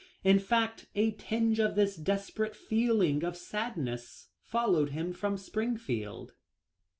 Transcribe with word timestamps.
In 0.23 0.39
fact 0.39 0.87
a 0.95 1.11
tinge 1.11 1.59
of 1.59 1.75
this 1.75 1.95
desper 1.95 2.47
ate 2.47 2.55
feeling 2.55 3.23
of 3.23 3.37
sadness 3.37 4.29
followed 4.41 4.89
him 4.89 5.13
to 5.13 5.37
Springfield. 5.37 6.33